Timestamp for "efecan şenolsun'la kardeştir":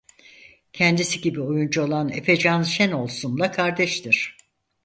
2.09-4.37